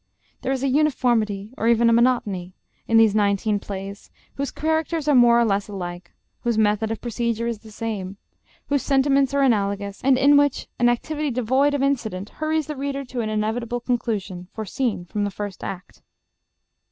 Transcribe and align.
There 0.41 0.51
is 0.51 0.63
a 0.63 0.67
uniformity, 0.67 1.53
or 1.59 1.67
even 1.67 1.87
a 1.87 1.93
monotony, 1.93 2.55
in 2.87 2.97
these 2.97 3.13
nineteen 3.13 3.59
plays, 3.59 4.09
whose 4.33 4.49
characters 4.49 5.07
are 5.07 5.13
more 5.13 5.39
or 5.39 5.45
less 5.45 5.67
alike, 5.67 6.11
whose 6.39 6.57
method 6.57 6.89
of 6.89 7.01
procedure 7.01 7.45
is 7.45 7.59
the 7.59 7.69
same, 7.69 8.17
whose 8.65 8.81
sentiments 8.81 9.31
are 9.35 9.43
analogous, 9.43 10.03
and 10.03 10.17
in 10.17 10.37
which 10.37 10.65
an 10.79 10.89
activity 10.89 11.29
devoid 11.29 11.75
of 11.75 11.83
incident 11.83 12.29
hurries 12.29 12.65
the 12.65 12.75
reader 12.75 13.05
to 13.05 13.21
an 13.21 13.29
inevitable 13.29 13.79
conclusion, 13.79 14.47
foreseen 14.55 15.05
from 15.05 15.23
the 15.23 15.29
first 15.29 15.63
act. 15.63 16.01